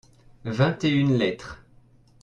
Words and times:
vingt 0.45 0.83
et 0.83 0.89
une 0.89 1.13
lettres. 1.15 1.63